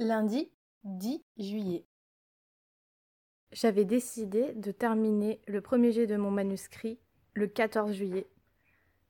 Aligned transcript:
Lundi 0.00 0.50
10 0.82 1.22
juillet. 1.38 1.86
J'avais 3.52 3.84
décidé 3.84 4.52
de 4.54 4.72
terminer 4.72 5.40
le 5.46 5.60
premier 5.60 5.92
jet 5.92 6.08
de 6.08 6.16
mon 6.16 6.32
manuscrit 6.32 6.98
le 7.34 7.46
14 7.46 7.92
juillet. 7.92 8.26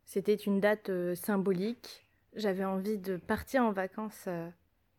C'était 0.04 0.34
une 0.34 0.60
date 0.60 0.90
euh, 0.90 1.14
symbolique. 1.14 2.06
J'avais 2.34 2.66
envie 2.66 2.98
de 2.98 3.16
partir 3.16 3.62
en 3.62 3.72
vacances 3.72 4.26
euh, 4.26 4.50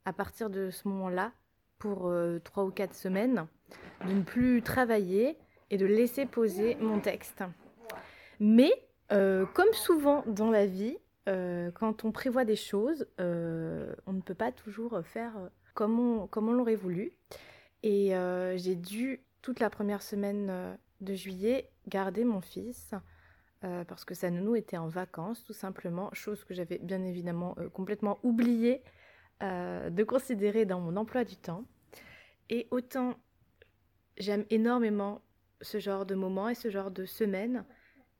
à 0.05 0.13
partir 0.13 0.49
de 0.49 0.71
ce 0.71 0.87
moment-là 0.87 1.31
pour 1.77 2.07
euh, 2.07 2.39
trois 2.39 2.63
ou 2.65 2.71
quatre 2.71 2.95
semaines, 2.95 3.45
de 4.07 4.13
ne 4.13 4.23
plus 4.23 4.63
travailler 4.63 5.37
et 5.69 5.77
de 5.77 5.85
laisser 5.85 6.25
poser 6.25 6.75
mon 6.75 6.99
texte. 6.99 7.43
Mais 8.39 8.71
comme 9.09 9.71
souvent 9.73 10.23
dans 10.25 10.49
la 10.49 10.65
vie, 10.65 10.97
quand 11.25 12.05
on 12.05 12.11
prévoit 12.11 12.43
des 12.43 12.55
choses, 12.55 13.07
on 13.19 14.13
ne 14.13 14.21
peut 14.21 14.33
pas 14.33 14.51
toujours 14.51 14.99
faire 15.05 15.33
comme 15.75 15.99
on, 15.99 16.53
l'aurait 16.53 16.75
voulu. 16.75 17.11
Et 17.83 18.15
euh, 18.15 18.57
j'ai 18.57 18.75
dû, 18.75 19.21
toute 19.43 19.59
la 19.59 19.69
première 19.69 20.01
semaine 20.01 20.47
euh, 20.49 20.75
de 21.01 21.13
juillet, 21.13 21.69
garder 21.87 22.23
mon 22.23 22.41
fils 22.41 22.95
euh, 23.63 23.83
parce 23.83 24.05
que 24.05 24.15
sa 24.15 24.31
nounou 24.31 24.55
était 24.55 24.77
en 24.77 24.87
vacances, 24.87 25.43
tout 25.43 25.53
simplement, 25.53 26.09
chose 26.13 26.43
que 26.43 26.55
j'avais 26.55 26.79
bien 26.79 27.03
évidemment 27.03 27.55
complètement 27.73 28.17
oublié 28.23 28.81
de 29.41 30.03
considérer 30.03 30.65
dans 30.65 30.79
mon 30.79 30.95
emploi 30.95 31.25
du 31.25 31.35
temps. 31.35 31.65
Et 32.49 32.67
autant 32.71 33.15
j'aime 34.17 34.45
énormément 34.49 35.21
ce 35.59 35.77
genre 35.77 36.05
de 36.05 36.15
moments 36.15 36.47
et 36.47 36.55
ce 36.55 36.69
genre 36.69 36.89
de 36.89 37.05
semaines, 37.05 37.65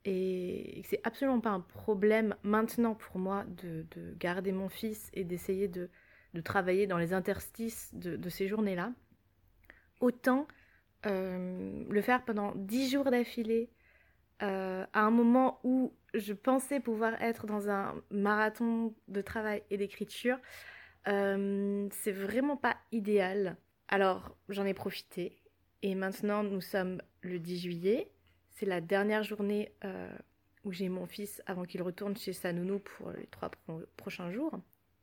et 0.03 0.81
c'est 0.85 0.99
absolument 1.05 1.39
pas 1.39 1.51
un 1.51 1.61
problème 1.61 2.35
maintenant 2.43 2.95
pour 2.95 3.17
moi 3.17 3.45
de 3.45 3.85
garder 4.19 4.51
mon 4.51 4.67
fils 4.67 5.09
et 5.13 5.23
d'essayer 5.23 5.69
de 5.69 5.89
de 6.35 6.41
travailler 6.41 6.85
dans 6.85 6.99
les 6.99 7.13
interstices 7.13 7.89
de, 7.93 8.29
ces 8.29 8.47
journées-là, 8.47 8.91
autant 10.01 10.47
euh, 11.07 11.83
le 11.89 12.01
faire 12.01 12.23
pendant 12.23 12.53
dix 12.55 12.91
jours 12.91 13.05
d'affilée, 13.05 13.71
euh, 14.43 14.85
à 14.91 14.99
un 14.99 15.11
moment 15.11 15.59
où 15.63 15.93
je 16.13 16.33
pensais 16.33 16.79
pouvoir 16.79 17.19
être 17.21 17.47
dans 17.47 17.69
un 17.69 17.95
marathon 18.11 18.93
de 19.07 19.21
travail 19.21 19.63
et 19.69 19.77
d'écriture, 19.77 20.37
euh, 21.07 21.87
c'est 21.91 22.11
vraiment 22.11 22.57
pas 22.57 22.75
idéal. 22.91 23.55
Alors 23.87 24.35
j'en 24.49 24.65
ai 24.65 24.73
profité 24.73 25.41
et 25.83 25.95
maintenant 25.95 26.43
nous 26.43 26.61
sommes 26.61 27.01
le 27.21 27.39
10 27.39 27.59
juillet, 27.59 28.11
c'est 28.49 28.65
la 28.65 28.81
dernière 28.81 29.23
journée 29.23 29.71
où 30.63 30.71
j'ai 30.71 30.89
mon 30.89 31.05
fils 31.05 31.41
avant 31.45 31.63
qu'il 31.63 31.81
retourne 31.81 32.17
chez 32.17 32.33
sa 32.33 32.51
nounou 32.51 32.79
pour 32.79 33.11
les 33.11 33.27
trois 33.27 33.51
prochains 33.95 34.31
jours 34.31 34.59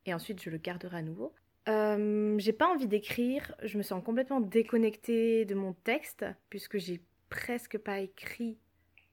et 0.06 0.14
ensuite 0.14 0.42
je 0.42 0.50
le 0.50 0.58
garderai 0.58 0.98
à 0.98 1.03
nouveau. 1.03 1.33
Euh, 1.69 2.34
j'ai 2.39 2.53
pas 2.53 2.67
envie 2.69 2.89
d'écrire, 2.89 3.55
je 3.62 3.78
me 3.78 3.83
sens 3.83 4.03
complètement 4.03 4.41
déconnectée 4.41 5.45
de 5.45 5.55
mon 5.55 5.72
texte 5.72 6.25
puisque 6.50 6.78
j'ai 6.78 7.00
presque 7.28 7.78
pas 7.78 8.00
écrit 8.00 8.58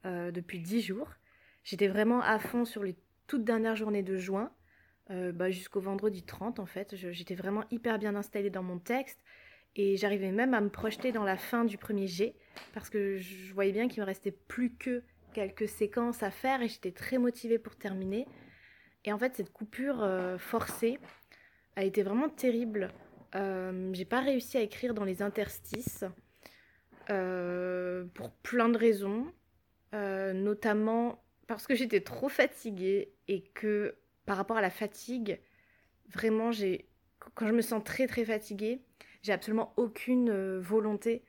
euh, 0.06 0.32
depuis 0.32 0.60
10 0.60 0.82
jours. 0.82 1.10
J'étais 1.64 1.88
vraiment 1.88 2.22
à 2.22 2.40
fond 2.40 2.66
sur 2.66 2.84
les 2.84 2.96
toutes 3.28 3.44
dernières 3.44 3.76
journées 3.76 4.02
de 4.02 4.18
juin, 4.18 4.52
euh, 5.12 5.32
bah, 5.32 5.52
jusqu'au 5.52 5.80
vendredi 5.80 6.24
30 6.24 6.60
en 6.60 6.66
fait. 6.66 6.96
J'étais 6.96 7.36
vraiment 7.36 7.64
hyper 7.70 8.00
bien 8.00 8.16
installée 8.16 8.50
dans 8.50 8.64
mon 8.64 8.80
texte 8.80 9.24
et 9.76 9.98
j'arrivais 9.98 10.32
même 10.32 10.56
à 10.56 10.62
me 10.62 10.70
projeter 10.70 11.12
dans 11.12 11.24
la 11.24 11.38
fin 11.38 11.66
du 11.66 11.78
premier 11.78 12.08
G 12.08 12.36
parce 12.74 12.90
que 12.90 13.18
je 13.18 13.54
voyais 13.54 13.72
bien 13.72 13.88
qu'il 13.88 14.02
me 14.02 14.06
restait 14.06 14.32
plus 14.32 14.74
que 14.74 15.04
quelques 15.34 15.68
séquences 15.68 16.24
à 16.24 16.32
faire 16.32 16.64
et 16.64 16.68
j'étais 16.68 16.92
très 16.92 17.20
motivée 17.20 17.60
pour 17.60 17.76
terminer. 17.76 18.28
Et 19.06 19.14
en 19.14 19.18
fait, 19.18 19.36
cette 19.36 19.52
coupure 19.52 20.04
euh, 20.04 20.38
forcée 20.38 21.00
a 21.76 21.84
été 21.84 22.04
vraiment 22.04 22.30
terrible. 22.30 22.90
Euh, 23.36 23.92
j'ai 23.94 24.06
pas 24.06 24.20
réussi 24.20 24.58
à 24.58 24.62
écrire 24.62 24.94
dans 24.94 25.06
les 25.06 25.22
interstices 25.22 26.04
euh, 27.10 28.06
pour 28.14 28.32
plein 28.32 28.70
de 28.70 28.78
raisons, 28.78 29.32
notamment 29.94 31.24
parce 31.48 31.66
que 31.66 31.74
j'étais 31.74 32.02
trop 32.02 32.30
fatiguée 32.30 33.12
et 33.28 33.42
que 33.42 33.96
par 34.26 34.38
rapport 34.38 34.58
à 34.58 34.62
la 34.62 34.70
fatigue, 34.70 35.40
vraiment, 36.10 36.52
j'ai 36.52 36.88
quand 37.34 37.48
je 37.48 37.54
me 37.54 37.62
sens 37.62 37.84
très 37.84 38.06
très 38.06 38.26
fatiguée, 38.26 38.82
j'ai 39.24 39.34
absolument 39.34 39.74
aucune 39.78 40.60
volonté, 40.60 41.24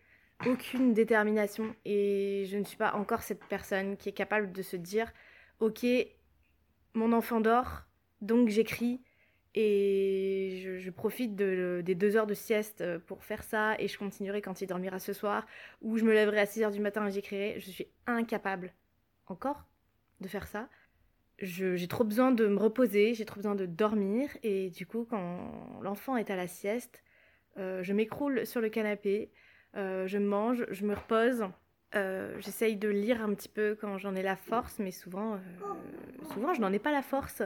aucune 0.47 0.93
détermination 0.93 1.75
et 1.87 2.45
je 2.51 2.59
ne 2.59 2.65
suis 2.65 2.77
pas 2.77 2.93
encore 2.95 3.23
cette 3.23 3.45
personne 3.45 3.97
qui 3.97 4.11
est 4.11 4.13
capable 4.13 4.53
de 4.53 4.63
se 4.63 4.77
dire 4.77 5.11
ok 5.61 5.87
mon 6.95 7.13
enfant 7.13 7.41
dort, 7.41 7.83
donc 8.21 8.49
j'écris 8.49 9.01
et 9.55 10.79
je, 10.79 10.91
profite 10.91 11.35
des 11.35 11.95
deux 11.95 12.17
heures 12.17 12.27
de 12.27 12.35
sieste 12.35 12.83
euh, 12.83 12.99
pour 13.01 13.25
faire 13.25 13.43
ça 13.43 13.75
et 13.81 13.89
je 13.89 13.99
continuerai 13.99 14.43
quand 14.43 14.61
il 14.61 14.67
dormira 14.69 15.01
ce 15.01 15.13
soir 15.13 15.47
ou 15.83 15.97
je 15.97 16.05
me 16.05 16.13
lèverai 16.13 16.41
à 16.41 16.47
6 16.47 16.63
heures 16.63 16.71
du 16.71 16.81
matin 16.81 17.07
et 17.07 17.11
j'écrirai. 17.11 17.59
Je 17.59 17.71
suis 17.71 17.89
incapable 18.07 18.73
encore 19.27 19.65
de 20.21 20.29
faire 20.29 20.47
ça. 20.47 20.69
J'ai 21.41 21.89
trop 21.89 22.05
besoin 22.05 22.33
de 22.33 22.47
me 22.47 22.59
reposer, 22.59 23.15
j'ai 23.15 23.25
trop 23.25 23.37
besoin 23.37 23.55
de 23.55 23.65
dormir 23.65 24.29
et 24.43 24.69
du 24.71 24.87
coup 24.87 25.07
quand 25.09 25.81
l'enfant 25.81 26.17
est 26.17 26.31
à 26.31 26.37
la 26.37 26.47
sieste, 26.47 27.03
euh, 27.57 27.83
je 27.83 27.93
m'écroule 27.95 28.47
sur 28.47 28.61
le 28.61 28.69
canapé, 28.69 29.33
euh, 29.75 30.07
je 30.07 30.19
mange, 30.19 30.67
je 30.71 30.85
me 30.85 30.95
repose 30.95 31.47
euh, 31.95 32.37
j'essaye 32.39 32.77
de 32.77 32.89
lire 32.89 33.21
un 33.23 33.35
petit 33.35 33.49
peu 33.49 33.77
quand 33.81 33.99
j'en 33.99 34.15
ai 34.15 34.23
la 34.23 34.37
force, 34.37 34.79
mais 34.79 34.93
souvent, 34.93 35.35
euh, 35.35 35.39
souvent 36.33 36.55
je 36.55 36.61
n'en 36.61 36.73
ai 36.73 36.79
pas 36.79 36.93
la 36.93 37.03
force. 37.03 37.43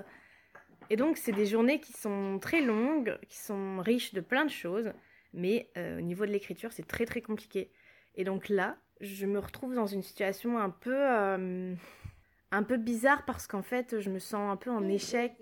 Et 0.90 0.96
donc, 0.96 1.16
c'est 1.16 1.32
des 1.32 1.46
journées 1.46 1.80
qui 1.80 1.94
sont 1.94 2.38
très 2.38 2.60
longues, 2.60 3.18
qui 3.28 3.38
sont 3.38 3.80
riches 3.80 4.12
de 4.12 4.20
plein 4.20 4.44
de 4.44 4.50
choses, 4.50 4.92
mais 5.32 5.70
euh, 5.78 5.98
au 5.98 6.02
niveau 6.02 6.26
de 6.26 6.30
l'écriture, 6.30 6.72
c'est 6.72 6.86
très 6.86 7.06
très 7.06 7.22
compliqué. 7.22 7.70
Et 8.16 8.24
donc 8.24 8.50
là, 8.50 8.76
je 9.00 9.24
me 9.26 9.38
retrouve 9.38 9.74
dans 9.74 9.86
une 9.86 10.02
situation 10.02 10.58
un 10.58 10.70
peu, 10.70 11.06
un 11.06 12.62
peu 12.62 12.76
bizarre 12.76 13.24
parce 13.24 13.46
qu'en 13.46 13.62
fait, 13.62 13.98
je 13.98 14.10
me 14.10 14.18
sens 14.18 14.52
un 14.52 14.56
peu 14.56 14.70
en 14.70 14.86
échec 14.86 15.32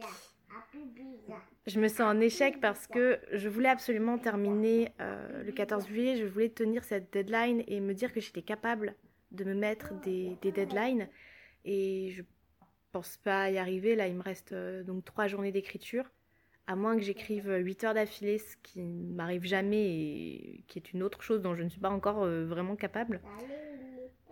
je 1.66 1.78
me 1.78 1.88
sens 1.88 2.00
en 2.00 2.20
échec 2.20 2.60
parce 2.60 2.86
que 2.86 3.20
je 3.32 3.48
voulais 3.48 3.68
absolument 3.68 4.18
terminer 4.18 4.92
euh, 5.00 5.44
le 5.44 5.52
14 5.52 5.86
juillet, 5.86 6.16
je 6.16 6.24
voulais 6.24 6.48
tenir 6.48 6.82
cette 6.82 7.12
deadline 7.12 7.62
et 7.68 7.80
me 7.80 7.94
dire 7.94 8.12
que 8.12 8.20
j'étais 8.20 8.42
capable 8.42 8.96
de 9.30 9.44
me 9.44 9.54
mettre 9.54 9.94
des, 10.00 10.36
deadlines. 10.42 11.08
Et 11.64 12.10
je 12.10 12.22
pense 12.90 13.16
pas 13.18 13.50
y 13.50 13.58
arriver. 13.58 13.94
Là, 13.94 14.08
il 14.08 14.16
me 14.16 14.22
reste 14.22 14.52
euh, 14.52 14.82
donc 14.82 15.04
trois 15.04 15.28
journées 15.28 15.52
d'écriture. 15.52 16.10
À 16.66 16.74
moins 16.74 16.96
que 16.96 17.02
j'écrive 17.02 17.52
8 17.52 17.84
heures 17.84 17.94
d'affilée, 17.94 18.38
ce 18.38 18.56
qui 18.62 18.80
ne 18.80 19.14
m'arrive 19.14 19.44
jamais 19.44 19.84
et 19.84 20.64
qui 20.66 20.78
est 20.78 20.92
une 20.92 21.02
autre 21.02 21.22
chose 21.22 21.42
dont 21.42 21.54
je 21.54 21.62
ne 21.62 21.68
suis 21.68 21.80
pas 21.80 21.90
encore 21.90 22.24
euh, 22.24 22.44
vraiment 22.44 22.76
capable. 22.76 23.20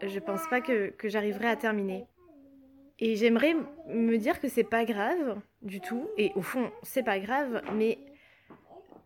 Je 0.03 0.19
pense 0.19 0.49
pas 0.49 0.61
que 0.61 0.95
j'arriverai 1.05 1.47
à 1.47 1.57
terminer. 1.57 2.07
Et 3.01 3.17
j'aimerais 3.17 3.55
me 3.89 4.17
dire 4.19 4.41
que 4.41 4.49
c'est 4.49 4.65
pas 4.65 4.85
grave 4.85 5.41
du 5.63 5.81
tout. 5.81 6.09
Et 6.19 6.33
au 6.35 6.43
fond, 6.43 6.71
c'est 6.83 7.03
pas 7.03 7.19
grave, 7.19 7.63
mais 7.75 7.99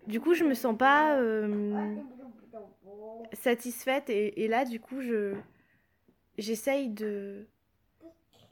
du 0.06 0.20
coup, 0.20 0.34
je 0.34 0.44
me 0.44 0.54
sens 0.54 0.76
pas 0.76 1.16
euh, 1.18 1.94
satisfaite. 3.32 4.10
Et, 4.10 4.48
là, 4.48 4.64
du 4.64 4.80
coup, 4.80 5.00
je 5.00 5.34
j'essaye 6.36 6.88
de 6.88 7.46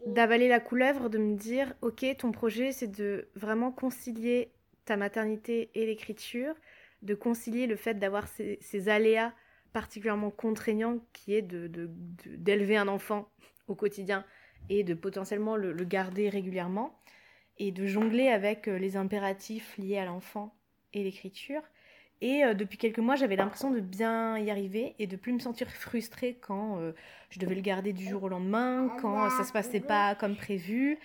d'avaler 0.07 0.49
la 0.49 0.59
couleuvre, 0.59 1.09
de 1.09 1.19
me 1.19 1.37
dire, 1.37 1.75
ok, 1.81 2.05
ton 2.19 2.33
projet, 2.33 2.73
c'est 2.73 2.89
de 2.89 3.29
vraiment 3.37 3.71
concilier 3.71 4.51
ta 4.85 4.97
maternité 4.97 5.71
et 5.77 5.87
l'écriture, 5.87 6.55
de 7.03 7.15
concilier 7.15 7.69
le 7.69 7.77
fait 7.77 7.95
d'avoir 7.95 8.27
ces, 8.27 8.89
aléas 8.89 9.33
particulièrement 9.73 10.31
contraignants 10.31 10.99
qui 11.13 11.35
est 11.35 11.43
de 11.43 11.69
d'élever 12.27 12.77
un 12.77 12.89
enfant 12.89 13.29
au 13.69 13.75
quotidien 13.75 14.25
et 14.69 14.85
de 14.85 14.95
potentiellement 14.95 15.57
le, 15.57 15.73
garder 15.85 16.29
régulièrement 16.29 16.99
et 17.59 17.71
de 17.73 17.87
jongler 17.87 18.29
avec 18.29 18.69
euh, 18.69 18.79
les 18.79 18.97
impératifs 18.97 19.77
liés 19.79 19.99
à 19.99 20.05
l'enfant 20.05 20.55
et 20.93 21.03
l'écriture. 21.03 21.63
Et 22.21 22.45
euh, 22.45 22.55
depuis 22.55 22.79
quelques 22.79 22.99
mois, 22.99 23.17
j'avais 23.17 23.37
l'impression 23.37 23.71
de 23.71 23.81
bien 23.81 24.39
y 24.39 24.51
arriver 24.51 24.95
et 24.99 25.07
de 25.07 25.17
plus 25.17 25.33
me 25.33 25.41
sentir 25.41 25.69
frustrée 25.71 26.39
quand 26.41 26.79
euh, 26.79 26.93
je 27.31 27.41
devais 27.41 27.55
le 27.55 27.61
garder 27.61 27.93
du 27.93 28.09
jour 28.09 28.23
au 28.23 28.29
lendemain, 28.29 28.97
quand 29.01 29.29
ça 29.31 29.45
se 29.45 29.53
passait 29.53 29.81
pas 29.81 30.15
comme 30.15 30.37
prévu. 30.37 30.99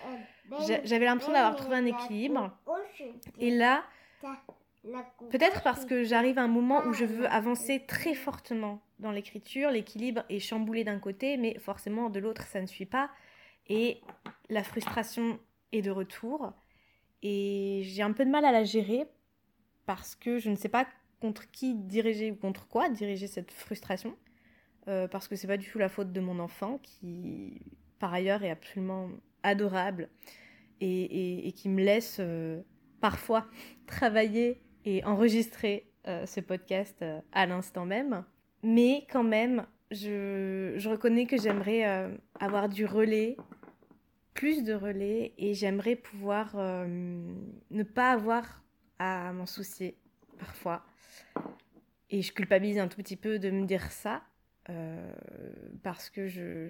J'avais 0.86 1.06
l'impression 1.06 1.33
d'avoir 1.33 1.56
trouvé 1.56 1.75
un 1.75 1.86
équilibre. 1.86 2.51
Et 3.39 3.50
là, 3.50 3.83
peut-être 5.31 5.63
parce 5.63 5.86
que 5.86 6.03
j'arrive 6.03 6.38
à 6.38 6.44
un 6.44 6.48
moment 6.48 6.83
où 6.86 6.94
je 6.94 7.06
veux 7.06 7.27
avancer 7.27 7.83
très 7.86 8.13
fortement 8.13 8.80
dans 9.00 9.12
l'écriture, 9.12 9.71
l'équilibre 9.71 10.24
est 10.30 10.39
chamboulé 10.39 10.83
d'un 10.83 11.00
côté, 11.00 11.38
mais 11.38 11.57
forcément 11.60 12.10
de 12.10 12.19
l'autre, 12.19 12.44
ça 12.44 12.62
ne 12.62 12.68
suit 12.68 12.86
pas. 12.86 13.10
Et 13.69 14.02
la 14.50 14.64
frustration 14.64 15.40
est 15.72 15.81
de 15.81 15.92
retour. 15.92 16.54
Et 17.24 17.81
j'ai 17.86 18.02
un 18.02 18.12
peu 18.12 18.25
de 18.25 18.30
mal 18.30 18.46
à 18.46 18.52
la 18.52 18.64
gérer 18.64 19.08
parce 19.86 20.16
que 20.16 20.40
je 20.40 20.50
ne 20.50 20.56
sais 20.56 20.69
pas 20.69 20.88
contre 21.19 21.50
qui 21.50 21.74
diriger 21.74 22.31
ou 22.31 22.36
contre 22.36 22.68
quoi 22.68 22.90
diriger 22.90 23.28
cette 23.28 23.52
frustration. 23.52 24.16
Euh, 24.88 25.08
parce 25.08 25.28
que 25.28 25.36
c'est 25.36 25.48
pas 25.48 25.58
du 25.58 25.69
tout 25.69 25.80
la 25.80 25.90
faute 25.90 26.14
de 26.14 26.22
mon 26.22 26.40
enfant 26.40 26.80
qui, 26.81 27.62
par 28.00 28.14
ailleurs, 28.14 28.44
est 28.44 28.52
absolument 28.52 29.10
adorable 29.44 30.10
et, 30.80 31.52
qui 31.56 31.70
me 31.70 31.84
laisse 31.84 32.18
euh, 32.20 32.62
parfois 33.02 33.48
travailler 33.88 34.62
et 34.86 35.04
enregistrer 35.04 35.92
ce 36.25 36.40
podcast 36.40 37.04
à 37.34 37.46
l'instant 37.46 37.86
même. 37.86 38.24
Mais 38.63 39.06
quand 39.12 39.25
même, 39.25 39.66
je, 39.92 40.75
je 40.78 40.88
reconnais 40.88 41.25
que 41.25 41.36
j'aimerais 41.36 42.10
avoir 42.40 42.70
du 42.70 42.86
relais, 42.86 43.36
plus 44.38 44.63
de 44.63 44.74
relais, 44.74 45.34
et 45.38 45.54
j'aimerais 45.54 45.95
pouvoir 45.95 46.56
ne 46.56 47.84
pas 47.84 48.12
avoir 48.12 48.63
à 49.00 49.34
m'en 49.34 49.45
soucier 49.45 49.98
parfois. 50.38 50.86
Et 52.10 52.22
je 52.22 52.31
culpabilise 52.31 52.78
un 52.78 52.88
tout 52.88 52.98
petit 52.98 53.18
peu 53.18 53.39
de 53.39 53.50
me 53.50 53.66
dire 53.66 53.92
ça, 53.92 54.22
euh, 54.69 55.12
parce 55.84 56.10
que 56.10 56.28
je, 56.28 56.69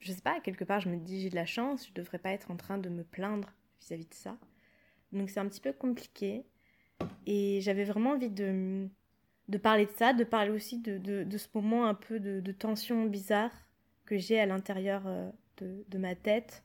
je 0.00 0.12
sais 0.12 0.20
pas, 0.20 0.40
quelque 0.40 0.64
part, 0.64 0.80
je 0.80 0.88
me 0.88 0.96
dis 0.96 1.20
j'ai 1.22 1.30
de 1.30 1.34
la 1.34 1.46
chance, 1.46 1.86
je 1.86 1.92
devrais 1.94 2.18
pas 2.18 2.30
être 2.30 2.50
en 2.50 2.56
train 2.56 2.78
de 2.78 2.88
me 2.88 3.04
plaindre 3.04 3.52
vis-à-vis 3.80 4.08
de 4.08 4.14
ça. 4.14 4.36
Donc 5.12 5.30
c'est 5.30 5.40
un 5.40 5.48
petit 5.48 5.60
peu 5.60 5.72
compliqué. 5.72 6.44
Et 7.26 7.60
j'avais 7.62 7.84
vraiment 7.84 8.10
envie 8.10 8.30
de, 8.30 8.88
de 9.48 9.58
parler 9.58 9.86
de 9.86 9.92
ça, 9.92 10.12
de 10.12 10.24
parler 10.24 10.50
aussi 10.50 10.78
de, 10.78 10.98
de, 10.98 11.38
ce 11.38 11.48
moment 11.54 11.86
un 11.86 11.94
peu 11.94 12.20
de, 12.20 12.52
tension 12.52 13.06
bizarre 13.06 13.52
que 14.04 14.18
j'ai 14.18 14.40
à 14.40 14.46
l'intérieur 14.46 15.02
euh, 15.06 15.30
de, 15.58 15.98
ma 15.98 16.14
tête. 16.14 16.62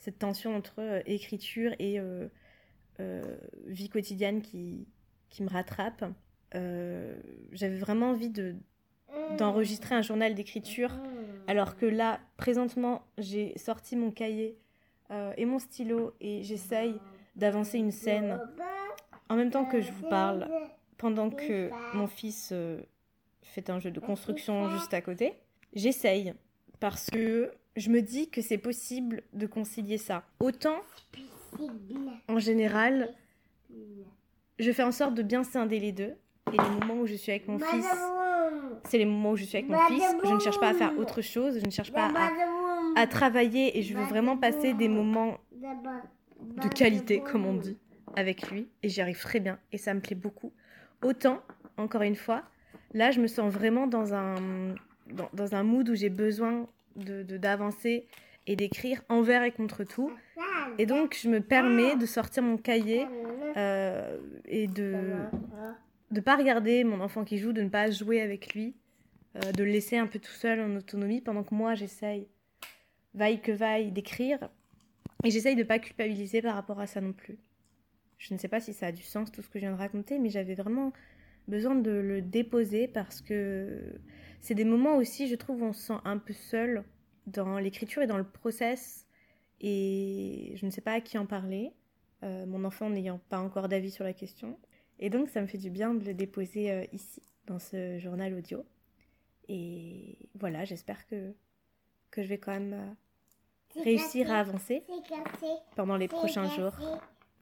Cette 0.00 0.18
tension 0.18 0.56
entre 0.56 0.80
euh, 0.80 1.00
écriture 1.06 1.72
et 1.78 2.00
vie 3.66 3.88
quotidienne 3.88 4.42
qui, 4.42 4.86
qui 5.30 5.42
me 5.42 5.48
rattrape. 5.48 6.04
j'avais 6.52 7.78
vraiment 7.78 8.10
envie 8.10 8.28
de, 8.28 8.56
d'enregistrer 9.38 9.94
un 9.94 10.02
journal 10.02 10.34
d'écriture, 10.34 10.90
alors 11.46 11.76
que 11.76 11.86
là, 11.86 12.20
présentement, 12.36 13.02
j'ai 13.18 13.56
sorti 13.56 13.96
mon 13.96 14.10
cahier 14.10 14.58
euh, 15.10 15.32
et 15.36 15.44
mon 15.44 15.58
stylo 15.58 16.14
et 16.20 16.42
j'essaye 16.42 16.94
d'avancer 17.36 17.78
une 17.78 17.90
scène 17.90 18.40
en 19.28 19.36
même 19.36 19.50
temps 19.50 19.64
que 19.64 19.80
je 19.80 19.90
vous 19.92 20.08
parle, 20.08 20.48
pendant 20.98 21.30
que 21.30 21.70
mon 21.94 22.06
fils 22.06 22.50
euh, 22.52 22.80
fait 23.42 23.70
un 23.70 23.78
jeu 23.78 23.90
de 23.90 24.00
construction 24.00 24.68
juste 24.70 24.92
à 24.92 25.00
côté. 25.00 25.34
J'essaye 25.72 26.34
parce 26.78 27.10
que 27.10 27.52
je 27.76 27.90
me 27.90 28.00
dis 28.00 28.28
que 28.30 28.42
c'est 28.42 28.58
possible 28.58 29.22
de 29.32 29.46
concilier 29.46 29.98
ça. 29.98 30.24
Autant, 30.40 30.76
en 32.28 32.38
général, 32.38 33.14
je 34.58 34.72
fais 34.72 34.82
en 34.82 34.92
sorte 34.92 35.14
de 35.14 35.22
bien 35.22 35.44
scinder 35.44 35.80
les 35.80 35.92
deux. 35.92 36.14
Et 36.52 36.56
les 36.56 36.80
moments 36.80 37.00
où 37.00 37.06
je 37.06 37.14
suis 37.14 37.30
avec 37.30 37.46
mon 37.46 37.58
fils, 37.58 37.86
c'est 38.84 38.98
les 38.98 39.04
moments 39.04 39.32
où 39.32 39.36
je 39.36 39.44
suis 39.44 39.58
avec 39.58 39.70
mon 39.70 39.78
fils. 39.86 40.02
Je 40.24 40.32
ne 40.32 40.40
cherche 40.40 40.58
pas 40.58 40.70
à 40.70 40.74
faire 40.74 40.98
autre 40.98 41.22
chose, 41.22 41.60
je 41.60 41.66
ne 41.66 41.70
cherche 41.70 41.92
pas 41.92 42.10
à, 42.96 43.06
travailler 43.06 43.78
et 43.78 43.82
je 43.82 43.96
veux 43.96 44.04
vraiment 44.04 44.36
passer 44.36 44.74
des 44.74 44.88
moments 44.88 45.38
de 46.40 46.68
qualité, 46.68 47.20
comme 47.20 47.46
on 47.46 47.54
dit, 47.54 47.78
avec 48.16 48.50
lui. 48.50 48.68
Et 48.82 48.88
j'y 48.88 49.00
arrive 49.00 49.20
très 49.20 49.40
bien 49.40 49.58
et 49.72 49.78
ça 49.78 49.94
me 49.94 50.00
plaît 50.00 50.16
beaucoup. 50.16 50.52
Autant, 51.02 51.40
encore 51.76 52.02
une 52.02 52.16
fois, 52.16 52.42
là, 52.92 53.10
je 53.10 53.20
me 53.20 53.26
sens 53.26 53.52
vraiment 53.52 53.86
dans 53.86 54.12
un, 54.14 54.74
dans, 55.32 55.54
un 55.54 55.62
mood 55.62 55.88
où 55.88 55.94
j'ai 55.94 56.10
besoin 56.10 56.68
d'avancer 56.96 57.24
de, 57.24 57.36
d'avancer 57.36 58.06
et 58.46 58.56
d'écrire 58.56 59.02
envers 59.08 59.42
et 59.42 59.52
contre 59.52 59.84
tout. 59.84 60.10
Et 60.78 60.86
donc, 60.86 61.16
je 61.20 61.28
me 61.28 61.40
permets 61.40 61.96
de 61.96 62.06
sortir 62.06 62.42
mon 62.42 62.56
cahier 62.56 63.06
euh, 63.56 64.18
et 64.46 64.66
de 64.66 65.14
de 66.10 66.20
pas 66.20 66.36
regarder 66.36 66.84
mon 66.84 67.00
enfant 67.00 67.24
qui 67.24 67.38
joue, 67.38 67.52
de 67.52 67.62
ne 67.62 67.68
pas 67.68 67.90
jouer 67.90 68.20
avec 68.20 68.54
lui, 68.54 68.74
euh, 69.36 69.52
de 69.52 69.64
le 69.64 69.70
laisser 69.70 69.96
un 69.96 70.06
peu 70.06 70.18
tout 70.18 70.32
seul 70.32 70.60
en 70.60 70.76
autonomie 70.76 71.20
pendant 71.20 71.44
que 71.44 71.54
moi 71.54 71.74
j'essaye, 71.74 72.26
vaille 73.14 73.40
que 73.40 73.52
vaille, 73.52 73.92
d'écrire. 73.92 74.48
Et 75.24 75.30
j'essaye 75.30 75.54
de 75.54 75.62
pas 75.62 75.78
culpabiliser 75.78 76.42
par 76.42 76.54
rapport 76.54 76.80
à 76.80 76.86
ça 76.86 77.00
non 77.00 77.12
plus. 77.12 77.38
Je 78.18 78.34
ne 78.34 78.38
sais 78.38 78.48
pas 78.48 78.60
si 78.60 78.72
ça 78.74 78.86
a 78.86 78.92
du 78.92 79.02
sens 79.02 79.30
tout 79.30 79.42
ce 79.42 79.48
que 79.48 79.58
je 79.58 79.66
viens 79.66 79.72
de 79.72 79.78
raconter, 79.78 80.18
mais 80.18 80.30
j'avais 80.30 80.54
vraiment 80.54 80.92
besoin 81.50 81.74
de 81.74 81.90
le 81.90 82.22
déposer 82.22 82.88
parce 82.88 83.20
que 83.20 84.00
c'est 84.40 84.54
des 84.54 84.64
moments 84.64 84.96
aussi, 84.96 85.28
je 85.28 85.34
trouve, 85.34 85.62
où 85.62 85.66
on 85.66 85.72
se 85.72 85.82
sent 85.88 86.00
un 86.04 86.18
peu 86.18 86.32
seul 86.32 86.84
dans 87.26 87.58
l'écriture 87.58 88.02
et 88.02 88.06
dans 88.06 88.16
le 88.16 88.24
process. 88.24 89.06
Et 89.60 90.54
je 90.56 90.64
ne 90.64 90.70
sais 90.70 90.80
pas 90.80 90.92
à 90.92 91.00
qui 91.00 91.18
en 91.18 91.26
parler, 91.26 91.72
euh, 92.22 92.46
mon 92.46 92.64
enfant 92.64 92.88
n'ayant 92.88 93.20
pas 93.28 93.38
encore 93.38 93.68
d'avis 93.68 93.90
sur 93.90 94.04
la 94.04 94.14
question. 94.14 94.58
Et 94.98 95.10
donc, 95.10 95.28
ça 95.28 95.42
me 95.42 95.46
fait 95.46 95.58
du 95.58 95.70
bien 95.70 95.94
de 95.94 96.04
le 96.04 96.14
déposer 96.14 96.70
euh, 96.70 96.84
ici, 96.92 97.22
dans 97.46 97.58
ce 97.58 97.98
journal 97.98 98.32
audio. 98.32 98.64
Et 99.48 100.16
voilà, 100.34 100.64
j'espère 100.64 101.06
que, 101.08 101.34
que 102.10 102.22
je 102.22 102.28
vais 102.28 102.38
quand 102.38 102.52
même 102.52 102.72
euh, 102.74 103.82
réussir 103.82 104.30
à 104.30 104.40
avancer 104.40 104.82
pendant 105.76 105.96
les 105.96 106.08
prochains 106.08 106.48
jours. 106.48 106.76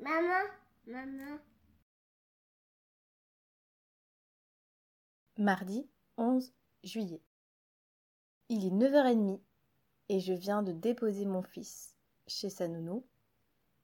Maman, 0.01 0.49
maman. 0.87 1.39
Mardi 5.39 5.89
11 6.17 6.53
juillet. 6.83 7.23
Il 8.49 8.67
est 8.67 8.71
9h30 8.71 9.39
et 10.09 10.19
je 10.19 10.33
viens 10.33 10.65
de 10.65 10.73
déposer 10.73 11.27
mon 11.27 11.43
fils 11.43 11.95
chez 12.27 12.51
sa 12.51 12.67
nounou. 12.67 13.07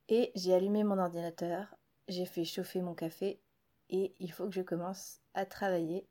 Et 0.08 0.32
j'ai 0.34 0.52
allumé 0.52 0.82
mon 0.82 0.98
ordinateur, 0.98 1.76
j'ai 2.08 2.26
fait 2.26 2.44
chauffer 2.44 2.82
mon 2.82 2.94
café 2.94 3.40
et 3.88 4.16
il 4.18 4.32
faut 4.32 4.46
que 4.46 4.54
je 4.54 4.62
commence 4.62 5.20
à 5.34 5.46
travailler. 5.46 6.08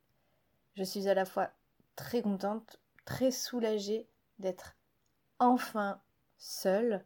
Je 0.75 0.83
suis 0.83 1.09
à 1.09 1.13
la 1.13 1.25
fois 1.25 1.51
très 1.97 2.21
contente, 2.21 2.79
très 3.03 3.31
soulagée 3.31 4.07
d'être 4.39 4.77
enfin 5.39 6.01
seule, 6.37 7.03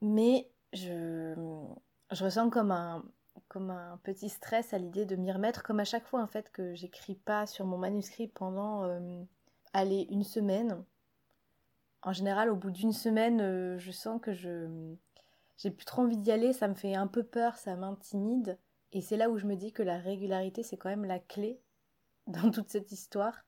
mais 0.00 0.50
je, 0.72 1.34
je 2.12 2.24
ressens 2.24 2.48
comme 2.48 2.70
un, 2.70 3.04
comme 3.48 3.70
un 3.70 3.98
petit 4.02 4.28
stress 4.28 4.72
à 4.74 4.78
l'idée 4.78 5.06
de 5.06 5.16
m'y 5.16 5.30
remettre, 5.32 5.62
comme 5.62 5.80
à 5.80 5.84
chaque 5.84 6.06
fois 6.06 6.22
en 6.22 6.26
fait 6.26 6.50
que 6.50 6.74
j'écris 6.74 7.14
pas 7.14 7.46
sur 7.46 7.66
mon 7.66 7.78
manuscrit 7.78 8.28
pendant, 8.28 8.84
euh, 8.84 9.22
allez, 9.72 10.06
une 10.10 10.24
semaine. 10.24 10.84
En 12.02 12.12
général, 12.12 12.50
au 12.50 12.56
bout 12.56 12.70
d'une 12.70 12.92
semaine, 12.92 13.40
euh, 13.40 13.78
je 13.78 13.90
sens 13.90 14.20
que 14.20 14.32
je 14.32 14.94
j'ai 15.56 15.70
plus 15.70 15.84
trop 15.84 16.02
envie 16.02 16.16
d'y 16.16 16.32
aller, 16.32 16.52
ça 16.52 16.68
me 16.68 16.74
fait 16.74 16.94
un 16.94 17.06
peu 17.06 17.22
peur, 17.22 17.56
ça 17.56 17.76
m'intimide. 17.76 18.58
Et 18.92 19.00
c'est 19.00 19.16
là 19.16 19.30
où 19.30 19.38
je 19.38 19.46
me 19.46 19.56
dis 19.56 19.72
que 19.72 19.82
la 19.82 19.98
régularité, 19.98 20.62
c'est 20.62 20.76
quand 20.76 20.88
même 20.88 21.04
la 21.04 21.18
clé 21.18 21.60
dans 22.26 22.50
toute 22.50 22.70
cette 22.70 22.92
histoire. 22.92 23.44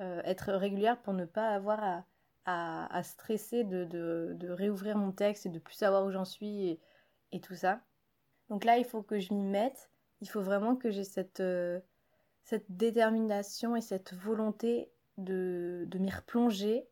Euh, 0.00 0.20
être 0.24 0.52
régulière 0.52 1.00
pour 1.00 1.14
ne 1.14 1.24
pas 1.24 1.48
avoir 1.48 2.04
à, 2.44 3.02
stresser 3.02 3.64
de, 3.64 4.52
réouvrir 4.52 4.96
mon 4.96 5.10
texte 5.10 5.46
et 5.46 5.48
de 5.48 5.58
plus 5.58 5.74
savoir 5.74 6.04
où 6.04 6.10
j'en 6.10 6.24
suis 6.24 6.78
et, 7.32 7.40
tout 7.40 7.54
ça. 7.54 7.80
Donc 8.48 8.64
là, 8.64 8.78
il 8.78 8.84
faut 8.84 9.02
que 9.02 9.18
je 9.18 9.34
m'y 9.34 9.42
mette. 9.42 9.90
Il 10.20 10.28
faut 10.28 10.42
vraiment 10.42 10.76
que 10.76 10.90
j'ai 10.90 11.04
cette, 11.04 11.40
euh, 11.40 11.80
cette 12.44 12.64
détermination 12.68 13.76
et 13.76 13.80
cette 13.80 14.14
volonté 14.14 14.90
de, 15.18 15.84
de 15.88 15.98
m'y 15.98 16.10
replonger, 16.10 16.86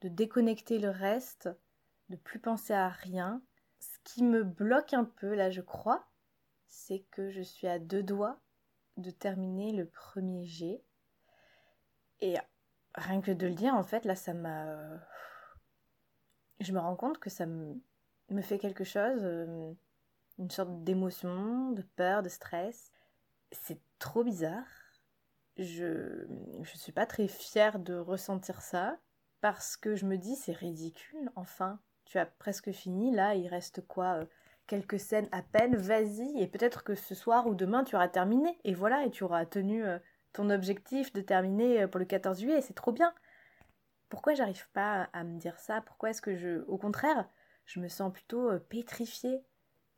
de 0.00 0.08
déconnecter 0.08 0.78
le 0.78 0.90
reste, 0.90 1.48
de 2.08 2.16
plus 2.16 2.38
penser 2.38 2.72
à 2.72 2.88
rien. 2.88 3.42
Ce 3.80 3.98
qui 4.04 4.24
me 4.24 4.42
bloque 4.42 4.94
un 4.94 5.04
peu, 5.04 5.34
là, 5.34 5.50
je 5.50 5.60
crois, 5.60 6.06
c'est 6.68 7.00
que 7.10 7.30
je 7.30 7.42
suis 7.42 7.66
à 7.66 7.78
deux 7.78 8.02
doigts 8.02 8.40
de 8.96 9.10
terminer 9.10 9.72
le 9.72 9.86
premier 9.86 10.44
G. 10.44 10.82
Et 12.20 12.36
rien 12.94 13.20
que 13.20 13.30
de 13.30 13.46
le 13.46 13.54
dire, 13.54 13.74
en 13.74 13.82
fait, 13.82 14.04
là, 14.04 14.16
ça 14.16 14.34
m'a... 14.34 14.76
Je 16.60 16.72
me 16.72 16.80
rends 16.80 16.96
compte 16.96 17.18
que 17.18 17.30
ça 17.30 17.46
me, 17.46 17.80
fait 18.42 18.58
quelque 18.58 18.82
chose, 18.82 19.20
euh, 19.22 19.72
une 20.38 20.50
sorte 20.50 20.84
d'émotion, 20.84 21.72
de 21.72 21.82
peur, 21.82 22.22
de 22.22 22.28
stress. 22.28 22.92
C'est 23.52 23.80
trop 23.98 24.24
bizarre. 24.24 24.66
Je 25.56 26.26
ne 26.58 26.64
suis 26.64 26.92
pas 26.92 27.06
très 27.06 27.26
fière 27.26 27.78
de 27.78 27.94
ressentir 27.94 28.62
ça, 28.62 28.98
parce 29.40 29.76
que 29.76 29.96
je 29.96 30.06
me 30.06 30.16
dis, 30.16 30.36
c'est 30.36 30.52
ridicule, 30.52 31.30
enfin. 31.36 31.80
Tu 32.04 32.18
as 32.18 32.26
presque 32.26 32.72
fini, 32.72 33.14
là, 33.14 33.34
il 33.34 33.48
reste 33.48 33.86
quoi 33.86 34.20
euh, 34.20 34.24
quelques 34.66 34.98
scènes 34.98 35.28
à 35.30 35.42
peine, 35.42 35.76
vas-y, 35.76 36.40
et 36.40 36.46
peut-être 36.46 36.82
que 36.82 36.94
ce 36.94 37.14
soir 37.14 37.46
ou 37.46 37.54
demain 37.54 37.84
tu 37.84 37.96
auras 37.96 38.08
terminé, 38.08 38.58
et 38.64 38.72
voilà, 38.72 39.04
et 39.04 39.10
tu 39.10 39.24
auras 39.24 39.44
tenu 39.44 39.84
euh, 39.84 39.98
ton 40.32 40.48
objectif 40.48 41.12
de 41.12 41.20
terminer 41.20 41.82
euh, 41.82 41.88
pour 41.88 41.98
le 41.98 42.06
14 42.06 42.40
juillet, 42.40 42.62
c'est 42.62 42.74
trop 42.74 42.92
bien. 42.92 43.12
Pourquoi 44.08 44.32
j'arrive 44.32 44.68
pas 44.72 45.10
à 45.12 45.22
me 45.22 45.38
dire 45.38 45.58
ça? 45.58 45.82
Pourquoi 45.82 46.10
est-ce 46.10 46.22
que 46.22 46.34
je... 46.34 46.62
Au 46.66 46.78
contraire, 46.78 47.28
je 47.66 47.78
me 47.80 47.88
sens 47.88 48.10
plutôt 48.10 48.58
pétrifiée, 48.70 49.44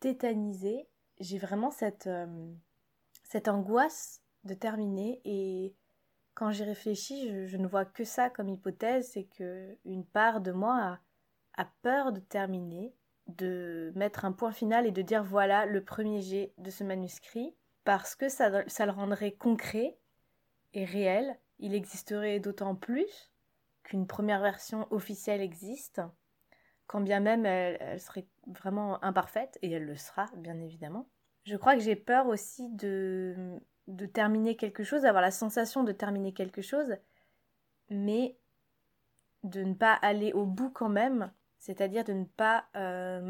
tétanisée. 0.00 0.88
J'ai 1.20 1.38
vraiment 1.38 1.70
cette, 1.70 2.08
cette 3.24 3.48
angoisse 3.48 4.22
de 4.44 4.54
terminer, 4.54 5.20
et 5.24 5.74
quand 6.34 6.50
j'y 6.50 6.64
réfléchis, 6.64 7.28
je, 7.46 7.56
ne 7.56 7.66
vois 7.66 7.84
que 7.84 8.04
ça 8.04 8.30
comme 8.30 8.48
hypothèse, 8.48 9.10
c'est 9.12 9.24
que 9.24 9.76
une 9.84 10.04
part 10.04 10.40
de 10.40 10.52
moi 10.52 10.98
a 11.56 11.64
peur 11.82 12.12
de 12.12 12.20
terminer, 12.20 12.94
de 13.26 13.92
mettre 13.94 14.24
un 14.24 14.32
point 14.32 14.52
final 14.52 14.86
et 14.86 14.90
de 14.90 15.02
dire 15.02 15.22
voilà 15.22 15.66
le 15.66 15.84
premier 15.84 16.22
jet 16.22 16.52
de 16.58 16.70
ce 16.70 16.84
manuscrit, 16.84 17.54
parce 17.84 18.14
que 18.14 18.28
ça, 18.28 18.66
ça 18.68 18.86
le 18.86 18.92
rendrait 18.92 19.32
concret 19.32 19.98
et 20.72 20.84
réel. 20.84 21.38
Il 21.58 21.74
existerait 21.74 22.40
d'autant 22.40 22.74
plus 22.74 23.30
qu'une 23.82 24.06
première 24.06 24.40
version 24.40 24.86
officielle 24.90 25.40
existe, 25.40 26.00
quand 26.86 27.00
bien 27.00 27.20
même 27.20 27.44
elle, 27.44 28.00
serait 28.00 28.26
vraiment 28.50 29.02
imparfaite, 29.04 29.58
et 29.62 29.70
elle 29.70 29.84
le 29.84 29.96
sera 29.96 30.26
bien 30.36 30.58
évidemment. 30.60 31.06
Je 31.44 31.56
crois 31.56 31.74
que 31.74 31.80
j'ai 31.80 31.96
peur 31.96 32.26
aussi 32.26 32.68
de, 32.70 33.58
de 33.88 34.06
terminer 34.06 34.56
quelque 34.56 34.84
chose, 34.84 35.02
d'avoir 35.02 35.22
la 35.22 35.30
sensation 35.30 35.84
de 35.84 35.92
terminer 35.92 36.32
quelque 36.32 36.62
chose, 36.62 36.96
mais 37.88 38.36
de 39.42 39.62
ne 39.62 39.74
pas 39.74 39.94
aller 39.94 40.32
au 40.32 40.44
bout 40.44 40.70
quand 40.70 40.88
même, 40.88 41.32
c'est-à-dire 41.58 42.04
de 42.04 42.12
ne 42.12 42.24
pas 42.24 42.64
euh, 42.76 43.20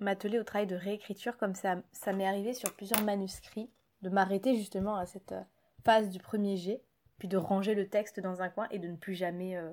m'atteler 0.00 0.38
au 0.38 0.44
travail 0.44 0.66
de 0.66 0.76
réécriture 0.76 1.36
comme 1.38 1.54
ça, 1.54 1.76
ça 1.92 2.12
m'est 2.12 2.26
arrivé 2.26 2.52
sur 2.52 2.74
plusieurs 2.74 3.02
manuscrits, 3.02 3.70
de 4.02 4.10
m'arrêter 4.10 4.56
justement 4.56 4.96
à 4.96 5.06
cette 5.06 5.32
euh, 5.32 5.42
phase 5.84 6.10
du 6.10 6.18
premier 6.18 6.56
jet, 6.56 6.82
puis 7.18 7.28
de 7.28 7.36
ranger 7.36 7.74
le 7.74 7.88
texte 7.88 8.20
dans 8.20 8.42
un 8.42 8.48
coin 8.48 8.68
et 8.70 8.78
de 8.78 8.88
ne 8.88 8.96
plus 8.96 9.14
jamais 9.14 9.56
euh, 9.56 9.70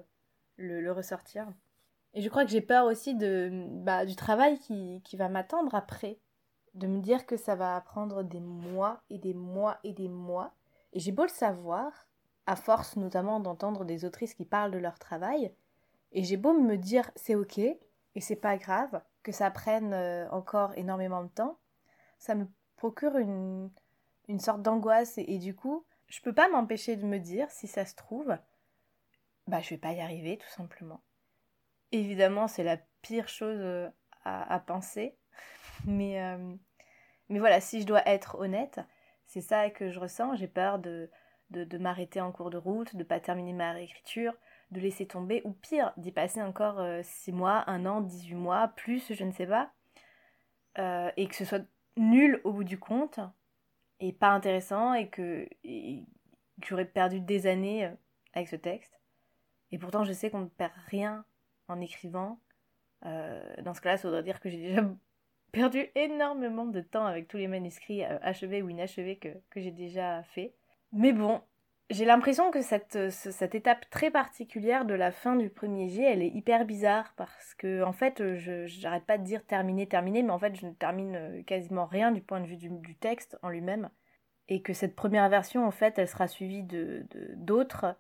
le, 0.58 0.92
ressortir. 0.92 1.48
Et 2.13 2.22
je 2.22 2.29
crois 2.29 2.46
que 2.46 2.51
j'ai 2.51 2.62
peur 2.62 2.86
aussi 2.86 3.15
de, 3.15 3.65
bah, 3.84 4.05
du 4.05 4.15
travail 4.15 4.60
qui, 4.60 5.01
qui 5.03 5.17
va 5.17 5.29
m'attendre 5.29 5.74
après, 5.74 6.20
de 6.75 6.88
me 6.88 7.00
dire 7.00 7.25
que 7.25 7.38
ça 7.38 7.55
va 7.55 7.79
prendre 7.82 8.24
des 8.24 8.39
mois 8.39 9.01
et 9.10 9.17
des 9.17 9.34
mois 9.34 9.79
et 9.84 9.93
des 9.93 10.10
mois. 10.10 10.53
Et 10.93 11.00
j'ai 11.00 11.12
beau 11.12 11.24
le 11.24 11.29
savoir, 11.29 12.08
à 12.46 12.55
force 12.55 12.98
notamment 12.98 13.39
d'entendre 13.39 13.86
des 13.86 14.05
autrices 14.05 14.34
qui 14.34 14.46
parlent 14.46 14.72
de 14.72 14.77
leur 14.77 15.00
travail, 15.00 15.53
et 16.12 16.24
j'ai 16.24 16.38
beau 16.38 16.53
me 16.53 16.77
dire 16.77 17.10
c'est 17.15 17.36
ok, 17.36 17.58
et 17.58 18.22
c'est 18.22 18.36
pas 18.36 18.58
grave, 18.58 19.01
que 19.24 19.32
ça 19.32 19.50
prenne 19.50 19.93
euh, 19.93 20.29
encore 20.29 20.77
énormément 20.77 21.24
de 21.24 21.29
temps, 21.29 21.58
ça 22.20 22.36
me 22.36 22.46
procure 22.75 23.17
une, 23.17 23.72
une 24.27 24.39
sorte 24.39 24.62
d'angoisse, 24.62 25.17
et, 25.17 25.38
du 25.39 25.55
coup, 25.55 25.86
je 26.08 26.22
peux 26.22 26.34
pas 26.34 26.50
m'empêcher 26.50 26.96
de 26.96 27.05
me 27.05 27.17
dire, 27.17 27.50
si 27.50 27.67
ça 27.67 27.86
se 27.86 27.96
trouve, 27.96 28.38
bah 29.48 29.62
je 29.62 29.72
vais 29.72 29.77
pas 29.77 29.93
y 29.93 30.01
arriver 30.01 30.38
tout 30.38 30.50
simplement. 30.50 31.01
Évidemment, 31.94 32.48
c'est 32.48 32.64
la 32.64 32.78
pire 33.04 33.28
chose 33.28 33.60
euh, 33.60 33.88
à, 34.26 34.60
penser, 34.60 35.16
mais, 35.86 36.20
euh, 36.24 36.56
mais 37.30 37.38
voilà, 37.38 37.62
si 37.62 37.82
je 37.82 37.86
dois 37.86 38.02
être 38.08 38.40
honnête, 38.40 38.80
c'est 39.28 39.42
ça 39.42 39.70
que 39.70 39.92
je 39.92 40.00
ressens. 40.00 40.36
J'ai 40.38 40.48
peur 40.48 40.80
de, 40.80 41.12
de, 41.52 41.78
m'arrêter 41.78 42.20
en 42.20 42.32
cours 42.32 42.50
de 42.50 42.58
route, 42.58 42.96
de 42.96 43.04
pas 43.04 43.20
terminer 43.20 43.54
ma 43.54 43.74
réécriture, 43.74 44.34
de 44.72 44.80
laisser 44.80 45.06
tomber, 45.06 45.44
ou 45.46 45.52
pire, 45.52 45.94
d'y 45.98 46.12
passer 46.12 46.42
encore 46.42 46.84
6 47.04 47.30
euh, 47.32 47.36
mois, 47.36 47.64
1 47.68 47.86
an, 47.86 48.02
18 48.02 48.34
mois, 48.34 48.70
plus, 48.70 49.14
je 49.14 49.24
ne 49.24 49.32
sais 49.32 49.46
pas, 49.46 49.72
et 51.16 51.28
que 51.28 51.36
ce 51.36 51.46
soit 51.46 51.64
nul 51.96 52.42
au 52.44 52.54
bout 52.54 52.64
du 52.64 52.80
compte, 52.80 53.20
et 54.00 54.14
pas 54.14 54.32
intéressant, 54.32 54.96
et 54.96 55.10
que, 55.10 55.48
j'aurais 56.64 56.86
perdu 56.86 57.20
des 57.20 57.46
années 57.46 57.92
avec 58.34 58.48
ce 58.48 58.56
texte. 58.56 59.00
Et 59.72 59.78
pourtant, 59.78 60.04
je 60.06 60.14
sais 60.14 60.32
qu'on 60.32 60.40
ne 60.40 60.48
perd 60.48 60.72
rien 60.88 61.24
en 61.67 61.82
écrivant. 61.82 62.39
dans 63.03 63.74
ce 63.74 63.82
cas-là, 63.82 63.98
ça 63.98 64.08
voudrait 64.08 64.24
dire 64.24 64.39
que 64.39 64.50
j'ai 64.50 64.58
déjà 64.58 64.84
perdu 65.53 65.86
énormément 65.96 66.65
de 66.65 66.82
temps 66.82 67.05
avec 67.05 67.29
tous 67.29 67.38
les 67.38 67.48
manuscrits 67.48 68.03
euh, 68.03 68.17
achevés 68.22 68.62
ou 68.62 68.70
inachevés 68.70 69.17
que, 69.17 69.29
j'ai 69.55 69.72
déjà 69.72 70.24
fait. 70.24 70.53
Mais 70.91 71.13
bon, 71.13 71.41
j'ai 71.89 72.05
l'impression 72.05 72.51
que 72.51 72.62
cette, 72.62 73.12
cette, 73.12 73.55
étape 73.55 73.88
très 73.91 74.10
particulière 74.10 74.84
de 74.84 74.96
la 74.96 75.12
fin 75.12 75.36
du 75.36 75.50
premier 75.50 75.89
jet, 75.89 76.12
elle 76.12 76.24
est 76.24 76.29
hyper 76.29 76.65
bizarre 76.65 77.13
parce 77.15 77.53
que 77.53 77.84
en 77.84 77.93
fait, 77.93 78.36
je 78.36 78.65
j'arrête 78.65 79.05
pas 79.05 79.20
de 79.20 79.24
dire 79.24 79.46
terminé, 79.46 79.88
terminé, 79.88 80.24
mais 80.24 80.32
en 80.32 80.39
fait, 80.39 80.55
je 80.55 80.65
ne 80.65 80.74
termine 80.74 81.15
euh, 81.15 81.43
quasiment 81.43 81.86
rien 81.86 82.12
du 82.12 82.22
point 82.22 82.41
de 82.41 82.48
vue 82.48 82.58
du, 82.58 82.96
texte 82.96 83.38
en 83.43 83.50
lui-même. 83.50 83.89
Et 84.50 84.62
que 84.62 84.74
cette 84.74 84.96
première 84.96 85.29
version, 85.29 85.65
en 85.65 85.72
fait, 85.72 85.98
elle 85.98 86.08
sera 86.08 86.27
suivie 86.27 86.63
de 86.63 87.08
d'autres, 87.36 87.96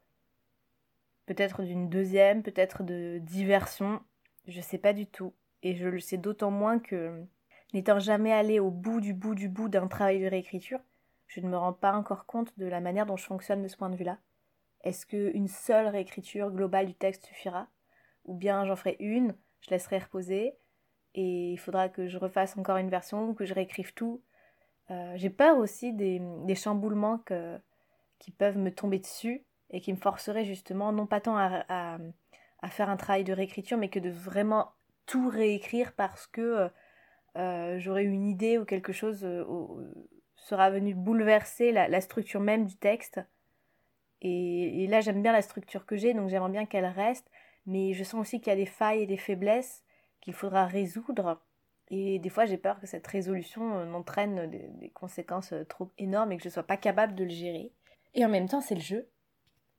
peut-être 1.25 1.63
d'une 1.63 1.89
deuxième, 1.89 2.43
peut-être 2.43 2.83
de 2.83 3.19
diversions, 3.21 4.01
je 4.47 4.61
sais 4.61 4.77
pas 4.77 4.93
du 4.93 5.07
tout. 5.07 5.33
Et 5.61 5.75
je 5.75 5.87
le 5.87 5.99
sais 5.99 6.17
d'autant 6.17 6.51
moins 6.51 6.79
que 6.79 7.25
N'étant 7.73 7.97
jamais 7.97 8.31
allé 8.31 8.59
au 8.59 8.69
bout 8.69 9.01
du 9.01 9.13
bout 9.13 9.33
du 9.33 9.49
bout 9.49 9.67
d'un 9.67 9.87
travail 9.87 10.21
de 10.21 10.27
réécriture, 10.27 10.79
je 11.25 11.41
ne 11.41 11.49
me 11.49 11.57
rends 11.57 11.73
pas 11.73 11.93
encore 11.93 12.27
compte 12.27 12.57
de 12.59 12.67
la 12.67 12.79
manière 12.79 13.07
dont 13.07 13.17
je 13.17 13.25
fonctionne 13.25 13.63
de 13.63 13.67
ce 13.67 13.75
point 13.75 13.89
de 13.89 13.95
vue-là. 13.95 14.19
Est-ce 14.83 15.07
qu'une 15.07 15.47
seule 15.47 15.87
réécriture 15.87 16.51
globale 16.51 16.85
du 16.85 16.93
texte 16.93 17.25
suffira? 17.25 17.67
Ou 18.25 18.35
bien 18.35 18.63
j'en 18.65 18.75
ferai 18.75 18.95
une, 18.99 19.35
je 19.61 19.71
laisserai 19.71 19.97
reposer, 19.97 20.53
et 21.15 21.51
il 21.51 21.57
faudra 21.57 21.89
que 21.89 22.07
je 22.07 22.17
refasse 22.19 22.57
encore 22.57 22.77
une 22.77 22.89
version, 22.89 23.33
que 23.33 23.45
je 23.45 23.55
réécrive 23.55 23.93
tout. 23.95 24.21
Euh, 24.91 25.13
j'ai 25.15 25.29
peur 25.31 25.57
aussi 25.57 25.93
des, 25.93 26.21
chamboulements 26.55 27.23
qui 28.19 28.31
peuvent 28.31 28.57
me 28.57 28.73
tomber 28.73 28.99
dessus 28.99 29.43
et 29.73 29.81
qui 29.81 29.91
me 29.91 29.97
forceraient 29.97 30.45
justement, 30.45 30.93
non 30.93 31.07
pas 31.07 31.19
tant 31.19 31.35
à, 31.37 31.97
faire 32.69 32.89
un 32.89 32.95
travail 32.95 33.25
de 33.25 33.33
réécriture, 33.33 33.77
mais 33.77 33.89
que 33.89 33.99
de 33.99 34.09
vraiment 34.09 34.71
tout 35.05 35.27
réécrire 35.27 35.91
parce 35.93 36.27
que 36.27 36.41
euh, 36.41 36.69
euh, 37.35 37.79
j'aurais 37.79 38.05
une 38.05 38.25
idée 38.25 38.57
ou 38.57 38.63
quelque 38.63 38.93
chose 38.93 39.25
euh, 39.25 39.43
sera 40.35 40.69
venu 40.69 40.93
bouleverser 40.93 41.71
la, 41.71 42.01
structure 42.01 42.39
même 42.39 42.65
du 42.65 42.77
texte. 42.77 43.19
Et, 44.21 44.87
là, 44.87 45.01
j'aime 45.01 45.21
bien 45.21 45.33
la 45.33 45.41
structure 45.41 45.85
que 45.85 45.97
j'ai, 45.97 46.13
donc 46.13 46.29
j'aimerais 46.29 46.51
bien 46.51 46.65
qu'elle 46.65 46.85
reste. 46.85 47.29
Mais 47.65 47.93
je 47.93 48.03
sens 48.03 48.21
aussi 48.21 48.39
qu'il 48.39 48.51
y 48.51 48.53
a 48.53 48.57
des 48.57 48.65
failles 48.65 49.01
et 49.01 49.07
des 49.07 49.17
faiblesses 49.17 49.83
qu'il 50.21 50.33
faudra 50.33 50.65
résoudre. 50.65 51.41
Et 51.89 52.19
des 52.19 52.29
fois, 52.29 52.45
j'ai 52.45 52.57
peur 52.57 52.79
que 52.79 52.87
cette 52.87 53.05
résolution 53.07 53.77
euh, 53.79 53.85
m'entraîne 53.85 54.49
des, 54.49 54.67
des, 54.69 54.89
conséquences 54.89 55.53
trop 55.67 55.91
énormes 55.97 56.31
et 56.31 56.37
que 56.37 56.43
je 56.43 56.47
ne 56.47 56.53
sois 56.53 56.63
pas 56.63 56.77
capable 56.77 57.15
de 57.15 57.23
le 57.23 57.29
gérer. 57.29 57.73
Et 58.13 58.23
en 58.25 58.29
même 58.29 58.47
temps, 58.47 58.61
c'est 58.61 58.75
le 58.75 58.81
jeu. 58.81 59.09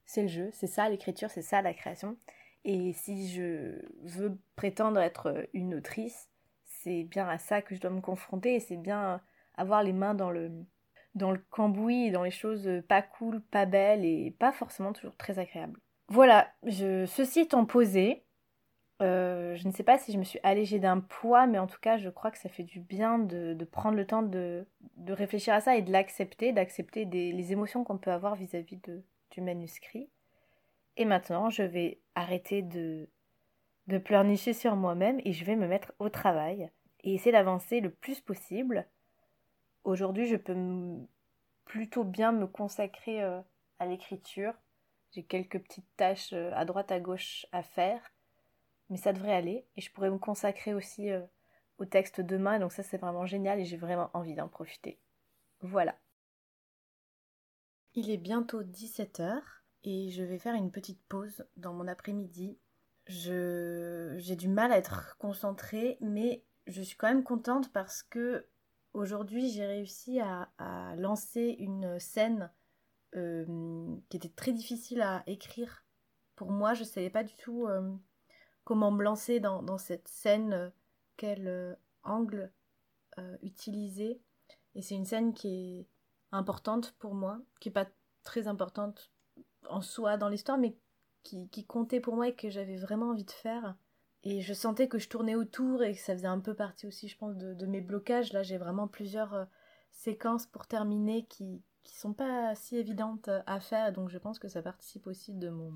C'est 0.06 0.22
le 0.22 0.28
jeu, 0.28 0.50
c'est 0.52 0.66
ça 0.66 0.88
l'écriture, 0.88 1.30
c'est 1.30 1.42
ça 1.42 1.62
la 1.62 1.74
création. 1.74 2.16
Et 2.64 2.92
si 2.92 3.28
je 3.28 3.80
veux 4.02 4.38
prétendre 4.56 5.00
être 5.00 5.46
une 5.52 5.74
autrice, 5.74 6.30
c'est 6.64 7.04
bien 7.04 7.28
à 7.28 7.38
ça 7.38 7.62
que 7.62 7.74
je 7.74 7.80
dois 7.80 7.90
me 7.90 8.00
confronter 8.00 8.54
et 8.54 8.60
c'est 8.60 8.76
bien 8.76 9.20
avoir 9.56 9.82
les 9.82 9.92
mains 9.92 10.14
dans 10.14 10.30
le, 10.30 10.50
dans 11.14 11.30
le 11.30 11.42
cambouis 11.50 12.10
dans 12.10 12.22
les 12.22 12.30
choses 12.30 12.68
pas 12.88 13.02
cool, 13.02 13.40
pas 13.40 13.66
belles 13.66 14.04
et 14.04 14.30
pas 14.30 14.52
forcément 14.52 14.92
toujours 14.92 15.16
très 15.16 15.38
agréables. 15.38 15.80
Voilà, 16.08 16.52
ceci 16.66 17.40
étant 17.40 17.64
posé, 17.64 18.24
euh, 19.02 19.56
je 19.56 19.66
ne 19.66 19.72
sais 19.72 19.82
pas 19.82 19.98
si 19.98 20.12
je 20.12 20.18
me 20.18 20.24
suis 20.24 20.38
allégée 20.42 20.78
d'un 20.78 21.00
poids, 21.00 21.46
mais 21.46 21.58
en 21.58 21.66
tout 21.66 21.80
cas, 21.80 21.96
je 21.96 22.10
crois 22.10 22.30
que 22.30 22.38
ça 22.38 22.48
fait 22.48 22.62
du 22.62 22.80
bien 22.80 23.18
de, 23.18 23.56
prendre 23.64 23.96
le 23.96 24.06
temps 24.06 24.22
de, 24.22 24.66
réfléchir 25.08 25.54
à 25.54 25.60
ça 25.60 25.76
et 25.76 25.82
de 25.82 25.90
l'accepter, 25.90 26.52
d'accepter 26.52 27.04
les 27.06 27.52
émotions 27.52 27.84
qu'on 27.84 27.98
peut 27.98 28.12
avoir 28.12 28.36
vis-à-vis 28.36 28.76
de, 28.76 29.02
manuscrit. 29.40 30.10
Et 30.96 31.04
maintenant, 31.04 31.50
je 31.50 31.62
vais 31.62 32.00
arrêter 32.14 32.62
de 32.62 33.08
de 33.86 33.98
pleurnicher 33.98 34.52
sur 34.52 34.76
moi-même 34.76 35.20
et 35.24 35.32
je 35.32 35.44
vais 35.44 35.56
me 35.56 35.66
mettre 35.66 35.92
au 35.98 36.08
travail 36.08 36.70
et 37.02 37.14
essayer 37.14 37.32
d'avancer 37.32 37.80
le 37.80 37.90
plus 37.90 38.20
possible. 38.20 38.86
Aujourd'hui, 39.84 40.26
je 40.26 40.36
peux 40.36 40.56
plutôt 41.66 42.04
bien 42.04 42.32
me 42.32 42.46
consacrer 42.46 43.22
euh, 43.22 43.40
à 43.78 43.86
l'écriture. 43.86 44.54
J'ai 45.12 45.22
quelques 45.22 45.60
petites 45.60 45.96
tâches 45.96 46.32
euh, 46.32 46.50
à 46.54 46.64
droite 46.64 46.92
à 46.92 47.00
gauche 47.00 47.46
à 47.52 47.62
faire, 47.62 48.00
mais 48.88 48.96
ça 48.96 49.12
devrait 49.12 49.34
aller 49.34 49.66
et 49.76 49.80
je 49.80 49.92
pourrais 49.92 50.10
me 50.10 50.18
consacrer 50.18 50.72
aussi 50.72 51.10
euh, 51.10 51.20
au 51.78 51.84
texte 51.84 52.20
demain, 52.20 52.58
donc 52.58 52.72
ça 52.72 52.82
c'est 52.82 52.98
vraiment 52.98 53.26
génial 53.26 53.60
et 53.60 53.64
j'ai 53.64 53.76
vraiment 53.76 54.10
envie 54.14 54.34
d'en 54.34 54.48
profiter. 54.48 54.98
Voilà. 55.60 55.94
Il 57.94 58.10
est 58.10 58.18
bientôt 58.18 58.62
17h 58.62 59.40
et 59.84 60.10
je 60.10 60.22
vais 60.22 60.38
faire 60.38 60.54
une 60.54 60.70
petite 60.70 61.00
pause 61.08 61.44
dans 61.56 61.72
mon 61.72 61.86
après-midi 61.86 62.58
j'ai 63.06 64.36
du 64.36 64.48
mal 64.48 64.72
à 64.72 64.78
être 64.78 65.16
concentrée, 65.18 65.98
mais 66.00 66.44
je 66.66 66.82
suis 66.82 66.96
quand 66.96 67.08
même 67.08 67.24
contente 67.24 67.72
parce 67.72 68.02
que 68.02 68.46
aujourd'hui 68.92 69.50
j'ai 69.50 69.66
réussi 69.66 70.20
à, 70.20 70.48
lancer 70.96 71.56
une 71.58 71.98
scène 71.98 72.50
euh, 73.16 73.96
qui 74.08 74.16
était 74.16 74.30
très 74.30 74.52
difficile 74.52 75.02
à 75.02 75.22
écrire 75.26 75.84
pour 76.36 76.50
moi. 76.50 76.74
Je 76.74 76.80
ne 76.80 76.88
savais 76.88 77.10
pas 77.10 77.24
du 77.24 77.34
tout 77.36 77.66
euh, 77.66 77.92
comment 78.64 78.90
me 78.90 79.02
lancer 79.02 79.40
dans, 79.40 79.78
cette 79.78 80.08
scène, 80.08 80.52
euh, 80.52 80.70
quel 81.16 81.78
angle 82.02 82.52
utiliser. 83.42 84.20
Et 84.74 84.82
c'est 84.82 84.96
une 84.96 85.04
scène 85.04 85.34
qui 85.34 85.48
est 85.48 85.86
importante 86.34 86.94
pour 86.98 87.14
moi, 87.14 87.40
qui 87.60 87.68
n'est 87.68 87.72
pas 87.72 87.88
très 88.22 88.48
importante 88.48 89.10
en 89.68 89.80
soi 89.80 90.16
dans 90.16 90.28
l'histoire, 90.28 90.58
mais 90.58 90.76
qui, 91.22 91.64
comptait 91.66 92.00
pour 92.00 92.16
moi 92.16 92.28
et 92.28 92.34
que 92.34 92.50
j'avais 92.50 92.76
vraiment 92.76 93.10
envie 93.10 93.24
de 93.24 93.30
faire. 93.30 93.76
Et 94.22 94.40
je 94.40 94.52
sentais 94.52 94.88
que 94.88 94.98
je 94.98 95.08
tournais 95.08 95.34
autour 95.34 95.82
et 95.82 95.94
que 95.94 96.00
ça 96.00 96.14
faisait 96.14 96.26
un 96.26 96.40
peu 96.40 96.54
partie 96.54 96.86
aussi, 96.86 97.08
je 97.08 97.16
pense, 97.16 97.36
de, 97.36 97.66
mes 97.66 97.80
blocages. 97.80 98.32
Là, 98.32 98.42
j'ai 98.42 98.58
vraiment 98.58 98.88
plusieurs 98.88 99.34
euh, 99.34 99.44
séquences 99.90 100.46
pour 100.46 100.66
terminer 100.66 101.26
qui, 101.26 101.62
qui 101.82 101.96
sont 101.96 102.12
pas 102.12 102.54
si 102.54 102.76
évidentes 102.76 103.30
à 103.46 103.60
faire. 103.60 103.92
Donc, 103.92 104.10
je 104.10 104.18
pense 104.18 104.38
que 104.38 104.48
ça 104.48 104.62
participe 104.62 105.06
aussi 105.06 105.32
de 105.32 105.48
mon, 105.48 105.72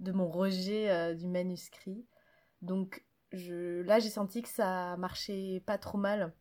de 0.00 0.12
mon 0.12 0.28
rejet 0.28 0.90
euh, 0.90 1.14
du 1.14 1.26
manuscrit. 1.26 2.06
Donc, 2.62 3.04
je, 3.32 3.82
là, 3.82 3.98
j'ai 3.98 4.10
senti 4.10 4.42
que 4.42 4.48
ça 4.48 4.96
marchait 4.96 5.62
pas 5.66 5.78
trop 5.78 5.98
mal, 5.98 6.34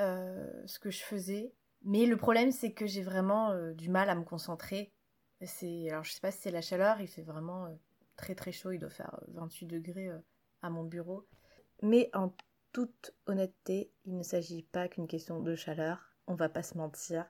euh, 0.00 0.62
ce 0.66 0.78
que 0.78 0.90
je 0.90 1.02
faisais. 1.02 1.52
Mais 1.84 2.06
le 2.06 2.16
problème, 2.16 2.50
c'est 2.50 2.72
que 2.72 2.86
j'ai 2.86 3.02
vraiment 3.02 3.54
du 3.72 3.90
mal 3.90 4.08
à 4.08 4.14
me 4.14 4.24
concentrer 4.24 4.92
c'est, 5.46 5.90
alors 5.90 6.04
je 6.04 6.12
sais 6.12 6.20
pas 6.20 6.30
si 6.30 6.38
c'est 6.38 6.50
la 6.50 6.60
chaleur, 6.60 7.00
il 7.00 7.08
fait 7.08 7.22
vraiment 7.22 7.66
euh, 7.66 7.74
très 8.16 8.34
très 8.34 8.52
chaud, 8.52 8.72
il 8.72 8.78
doit 8.78 8.90
faire 8.90 9.18
28 9.28 9.66
euh, 9.66 9.68
degrés 9.68 10.08
euh, 10.08 10.18
à 10.62 10.70
mon 10.70 10.84
bureau. 10.84 11.26
Mais 11.82 12.10
en 12.14 12.32
toute 12.72 13.14
honnêteté, 13.26 13.92
il 14.04 14.16
ne 14.16 14.22
s'agit 14.22 14.62
pas 14.62 14.88
qu'une 14.88 15.06
question 15.06 15.40
de 15.40 15.54
chaleur, 15.54 16.12
on 16.26 16.34
va 16.34 16.48
pas 16.48 16.62
se 16.62 16.76
mentir. 16.76 17.26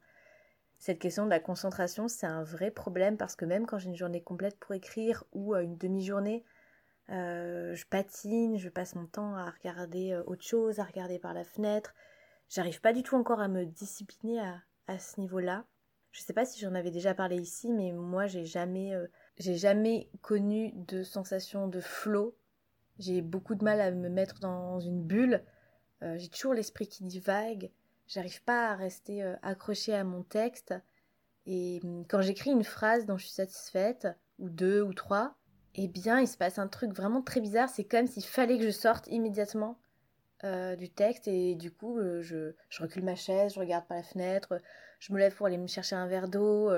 cette 0.79 0.99
question 0.99 1.25
de 1.25 1.31
la 1.31 1.41
concentration, 1.41 2.09
c'est 2.09 2.27
un 2.27 2.43
vrai 2.43 2.71
problème 2.71 3.17
parce 3.17 3.37
que 3.37 3.45
même 3.45 3.67
quand 3.67 3.79
j'ai 3.79 3.89
une 3.89 3.97
journée 3.97 4.23
complète 4.23 4.59
pour 4.59 4.75
écrire 4.75 5.25
ou 5.33 5.55
une 5.55 5.77
demi-journée, 5.77 6.45
je 7.09 7.85
patine, 7.87 8.57
je 8.57 8.69
passe 8.71 8.95
mon 8.95 9.07
temps 9.07 9.35
à 9.37 9.51
regarder 9.51 10.17
autre 10.27 10.45
chose, 10.45 10.79
à 10.79 10.85
regarder 10.85 11.19
par 11.19 11.35
la 11.35 11.45
fenêtre. 11.45 11.95
J'arrive 12.55 12.81
pas 12.81 12.93
du 12.93 13.03
tout 13.03 13.17
encore 13.17 13.41
à 13.41 13.49
me 13.49 13.65
discipliner 13.67 14.39
à, 14.39 14.63
à 14.87 14.99
ce 14.99 15.21
niveau-là. 15.21 15.65
Je 16.13 16.21
sais 16.21 16.33
pas 16.33 16.45
si 16.45 16.61
j'en 16.61 16.75
avais 16.75 16.93
déjà 16.93 17.13
parlé 17.13 17.37
ici, 17.37 17.73
mais 17.73 17.91
moi 17.91 18.29
j'ai 18.29 18.45
jamais, 18.45 18.93
j'ai 19.39 19.57
jamais 19.57 20.09
connu 20.23 20.71
de 20.75 21.03
sensation 21.03 21.67
de 21.67 21.81
flow. 21.81 22.37
J'ai 23.01 23.23
beaucoup 23.23 23.57
de 23.57 23.65
mal 23.65 23.81
à 23.81 23.91
me 23.91 24.09
mettre 24.09 24.39
dans 24.39 24.79
une 24.79 25.03
bulle. 25.03 25.43
j'ai 26.01 26.29
toujours 26.29 26.55
l'esprit 26.55 26.87
qui 26.87 27.03
divague. 27.03 27.73
J'arrive 28.07 28.43
pas 28.45 28.71
à 28.71 28.77
rester 28.77 29.25
euh, 29.25 29.35
accrochée 29.43 29.95
à 29.95 30.05
mon 30.05 30.23
texte. 30.23 30.75
Et 31.47 31.81
hum, 31.83 32.07
quand 32.07 32.21
j'écris 32.23 32.51
une 32.51 32.63
phrase 32.63 33.07
dont 33.07 33.17
je 33.17 33.25
suis 33.25 33.35
satisfaite, 33.35 34.07
ou 34.39 34.49
deux 34.49 34.83
ou 34.83 34.93
trois, 34.95 35.37
eh 35.75 35.89
bien, 35.89 36.21
il 36.21 36.29
se 36.29 36.37
passe 36.37 36.59
un 36.59 36.69
truc 36.69 36.93
vraiment 36.93 37.23
très 37.23 37.41
bizarre. 37.41 37.69
C'est 37.69 37.85
comme 37.85 38.07
s'il 38.07 38.25
fallait 38.25 38.59
que 38.59 38.65
je 38.65 38.71
sorte 38.71 39.09
immédiatement 39.09 39.79
euh, 40.45 40.77
du 40.77 40.89
texte. 40.91 41.29
Et 41.29 41.55
du 41.55 41.71
coup, 41.71 41.99
euh, 41.99 42.23
je, 42.23 42.53
recule 42.79 43.05
ma 43.05 43.17
chaise, 43.17 43.55
je 43.55 43.61
regarde 43.61 43.87
par 43.87 43.97
la 43.97 44.03
fenêtre, 44.03 44.61
je 45.01 45.13
me 45.13 45.19
lève 45.19 45.35
pour 45.35 45.47
aller 45.47 45.59
me 45.59 45.67
chercher 45.67 45.97
un 45.97 46.07
verre 46.07 46.29
d'eau. 46.29 46.71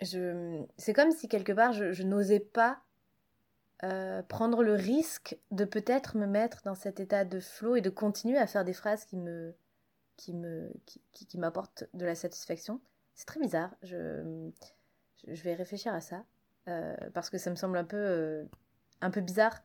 je... 0.00 0.62
C'est 0.78 0.92
comme 0.92 1.12
si 1.12 1.28
quelque 1.28 1.52
part, 1.52 1.72
je, 1.72 2.02
n'osais 2.02 2.40
pas 2.40 2.80
prendre 4.28 4.62
le 4.62 4.74
risque 4.74 5.38
de 5.50 5.64
peut-être 5.64 6.16
me 6.16 6.26
mettre 6.26 6.62
dans 6.64 6.74
cet 6.74 7.00
état 7.00 7.24
de 7.24 7.40
flow 7.40 7.76
et 7.76 7.80
de 7.80 7.90
continuer 7.90 8.36
à 8.36 8.46
faire 8.46 8.64
des 8.64 8.74
phrases 8.74 9.04
qui 9.06 9.16
me, 9.16 9.54
qui 10.16 10.34
me 10.34 10.70
qui, 10.84 11.00
qui, 11.12 11.38
m'apporte 11.38 11.84
de 11.94 12.04
la 12.04 12.14
satisfaction. 12.14 12.80
C'est 13.14 13.26
très 13.26 13.40
bizarre. 13.40 13.74
Je, 13.82 14.50
je 15.26 15.42
vais 15.42 15.54
réfléchir 15.54 15.94
à 15.94 16.00
ça 16.00 16.24
euh, 16.68 16.94
parce 17.14 17.30
que 17.30 17.38
ça 17.38 17.50
me 17.50 17.56
semble 17.56 17.78
un 17.78 17.84
peu 17.84 17.96
euh, 17.96 18.44
un 19.00 19.10
peu 19.10 19.20
bizarre 19.20 19.62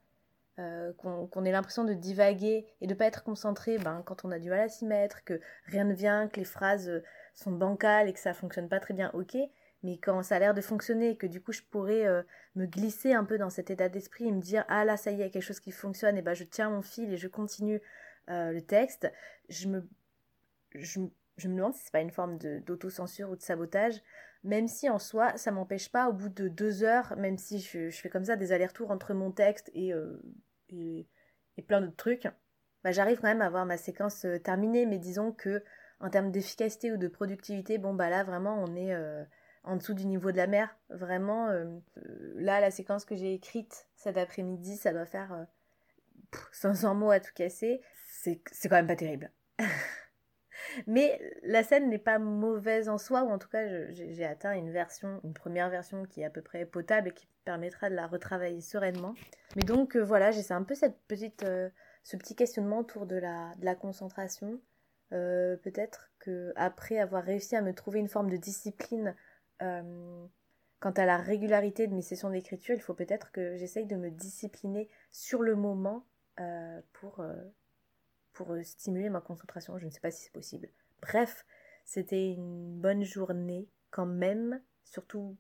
euh, 0.60 0.94
qu'on 0.94 1.46
ait 1.46 1.52
l'impression 1.52 1.84
de 1.84 1.94
divaguer 1.94 2.66
et 2.82 2.88
de 2.88 2.94
pas 2.94 3.06
être 3.06 3.24
concentré 3.24 3.78
ben, 3.78 4.04
quand 4.06 4.26
on 4.26 4.32
a 4.32 4.40
du 4.40 4.50
mal 4.50 4.62
à 4.62 4.70
s'y 4.70 4.86
mettre, 4.86 5.24
que 5.24 5.40
rien 5.66 5.84
ne 5.84 5.94
vient, 5.94 6.28
que 6.28 6.40
les 6.40 6.46
phrases 6.46 7.04
sont 7.34 7.52
bancales 7.52 8.08
et 8.08 8.14
que 8.14 8.20
ça 8.20 8.34
fonctionne 8.34 8.70
pas 8.70 8.80
très 8.80 8.94
bien, 8.94 9.12
ok. 9.14 9.38
Mais 9.84 9.98
quand 9.98 10.24
ça 10.24 10.38
a 10.38 10.40
l'air 10.40 10.54
de 10.54 10.62
fonctionner, 10.62 11.18
que 11.18 11.28
du 11.28 11.42
coup 11.42 11.52
je 11.52 11.62
pourrais 11.62 12.06
me 12.56 12.66
glisser 12.66 13.14
un 13.14 13.24
peu 13.24 13.38
dans 13.38 13.52
cet 13.52 13.70
état 13.70 13.90
d'esprit 13.90 14.28
et 14.28 14.32
me 14.32 14.42
dire 14.42 14.66
ah 14.68 14.84
là 14.86 14.98
ça 14.98 15.12
y 15.12 15.16
est, 15.16 15.18
il 15.18 15.22
y 15.22 15.24
a 15.24 15.30
quelque 15.30 15.44
chose 15.44 15.60
qui 15.60 15.72
fonctionne, 15.72 16.18
et 16.18 16.24
ben 16.24 16.34
je 16.34 16.44
tiens 16.44 16.70
mon 16.70 16.82
fil 16.82 17.14
et 17.14 17.18
je 17.18 17.28
continue 17.28 17.82
le 18.28 18.60
texte, 18.62 19.12
je 19.50 19.68
me 19.68 19.88
me 21.48 21.56
demande 21.56 21.74
si 21.74 21.84
c'est 21.84 21.92
pas 21.92 22.01
une 22.01 22.12
forme 22.12 22.38
d'autocensure 22.38 23.30
ou 23.30 23.36
de 23.36 23.42
sabotage, 23.42 24.01
même 24.44 24.68
si 24.68 24.89
en 24.89 25.00
soi, 25.00 25.36
ça 25.38 25.51
m'empêche 25.51 25.92
pas, 25.92 26.08
au 26.08 26.13
bout 26.13 26.30
de 26.30 26.48
deux 26.48 26.84
heures, 26.84 27.15
même 27.18 27.38
si 27.38 27.60
je, 27.60 27.89
fais 27.89 28.10
comme 28.10 28.25
ça 28.25 28.36
des 28.36 28.51
allers-retours 28.51 28.92
entre 28.92 29.13
mon 29.13 29.32
texte 29.32 29.72
et, 29.74 29.94
euh, 29.94 30.22
et, 30.70 31.08
plein 31.68 31.82
d'autres 31.82 31.96
trucs, 31.96 32.27
bah, 32.84 32.92
j'arrive 32.92 33.20
quand 33.20 33.27
même 33.27 33.42
à 33.42 33.48
avoir 33.48 33.65
ma 33.65 33.77
séquence 33.77 34.25
euh, 34.25 34.38
terminée, 34.38 34.86
mais 34.86 35.00
disons 35.00 35.32
que 35.32 35.63
en 36.00 36.10
termes 36.10 36.32
d'efficacité 36.32 36.92
ou 36.92 36.98
de 36.98 37.08
productivité, 37.08 37.77
bon 37.77 37.94
bah 37.94 38.10
là 38.10 38.24
vraiment 38.24 38.62
on 38.62 38.75
est 38.75 38.94
euh, 38.94 39.24
en 39.63 39.77
dessous 39.77 39.94
du 39.94 40.06
niveau 40.06 40.32
de 40.32 40.38
la 40.38 40.46
mer. 40.46 40.77
Vraiment, 40.89 41.48
là 42.36 42.60
la 42.60 42.70
séquence 42.70 43.06
que 43.06 43.15
j'ai 43.15 43.34
écrite 43.34 43.88
cet 43.96 44.18
après-midi, 44.18 44.75
ça 44.75 44.92
doit 44.92 45.06
faire 45.06 45.48
500 46.51 46.96
mots 46.96 47.12
à 47.12 47.20
tout 47.20 47.34
casser. 47.34 47.82
C'est 48.22 48.42
quand 48.63 48.75
même 48.75 48.88
pas 48.88 48.98
terrible. 48.98 49.32
Mais 50.88 51.20
la 51.44 51.64
scène 51.64 51.90
n'est 51.90 51.98
pas 51.98 52.20
mauvaise 52.20 52.90
en 52.90 52.98
soi, 52.98 53.24
ou 53.24 53.30
en 53.30 53.38
tout 53.38 53.50
cas 53.50 53.68
j'ai 53.90 54.26
atteint 54.26 54.54
une 54.54 54.72
version, 54.72 55.20
une 55.24 55.34
première 55.34 55.70
version 55.70 56.06
qui 56.06 56.22
est 56.22 56.26
à 56.26 56.30
peu 56.30 56.42
près 56.42 56.66
potable 56.66 57.10
et 57.10 57.12
qui 57.12 57.28
permettra 57.46 57.90
de 57.90 57.96
la 57.96 58.08
retravailler 58.08 58.62
sereinement. 58.62 59.16
Mais 59.56 59.64
donc 59.64 59.96
euh, 59.96 60.03
voilà, 60.03 60.32
j'ai 60.32 60.51
un 60.51 60.64
peu 60.64 60.75
cette 60.75 60.98
petite, 61.08 61.44
euh, 61.44 61.70
ce 62.03 62.18
petit 62.18 62.36
questionnement 62.36 62.79
autour 62.79 63.06
de 63.06 63.16
la, 63.16 63.53
de 63.60 63.66
la 63.66 63.75
concentration. 63.75 64.60
Euh, 65.14 65.56
peut-être 65.58 66.10
que 66.20 66.51
après 66.56 66.98
avoir 66.98 67.24
réussi 67.24 67.56
à 67.56 67.62
me 67.62 67.74
trouver 67.74 68.00
une 68.00 68.10
forme 68.10 68.29
de 68.29 68.38
discipline 68.38 69.16
quant 69.60 70.92
à 70.92 71.06
la 71.06 71.18
régularité 71.18 71.88
de 71.88 71.94
mes 71.94 72.01
sessions 72.01 72.29
d'écriture, 72.29 72.75
il 72.75 72.82
faut 72.82 72.94
peut-être 72.94 73.32
que 73.32 73.56
j'essaye 73.56 73.86
de 73.86 73.96
me 73.96 74.12
discipliner 74.12 74.90
sur 75.12 75.42
le 75.42 75.56
moment 75.56 76.06
pour 76.92 77.25
pour 78.36 78.52
euh, 78.52 78.62
stimuler 78.64 79.10
ma 79.10 79.22
concentration. 79.22 79.78
Je 79.80 79.86
ne 79.86 79.90
sais 79.90 80.00
pas 80.00 80.12
si 80.12 80.24
c'est 80.24 80.34
possible. 80.34 80.70
Bref, 81.02 81.46
c'était 81.84 82.32
une 82.32 82.80
bonne 82.80 83.04
journée 83.04 83.68
quand 83.90 84.06
même, 84.06 84.62
surtout 84.84 85.36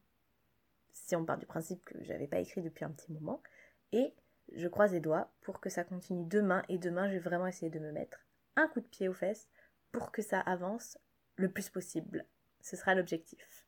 si 0.91 1.15
on 1.15 1.25
part 1.25 1.37
du 1.37 1.45
principe 1.45 1.83
que 1.85 2.03
j'avais 2.03 2.27
pas 2.27 2.39
écrit 2.39 2.61
depuis 2.61 2.85
un 2.85 2.91
petit 2.91 3.11
moment. 3.11 3.43
Et 3.91 4.13
je 4.55 4.67
croise 4.67 4.93
les 4.93 4.99
doigts 4.99 5.31
pour 5.41 5.59
que 5.59 5.69
ça 5.69 5.83
continue 5.83 6.25
demain. 6.25 6.63
Et 6.69 6.77
demain, 6.77 7.07
je 7.07 7.13
vais 7.13 7.19
vraiment 7.19 7.47
essayer 7.47 7.69
de 7.69 7.79
me 7.79 7.91
mettre 7.91 8.25
un 8.55 8.67
coup 8.67 8.81
de 8.81 8.87
pied 8.87 9.07
aux 9.07 9.13
fesses 9.13 9.49
pour 9.91 10.11
que 10.11 10.21
ça 10.21 10.39
avance 10.39 10.97
le 11.35 11.51
plus 11.51 11.69
possible. 11.69 12.25
Ce 12.61 12.75
sera 12.75 12.95
l'objectif. 12.95 13.64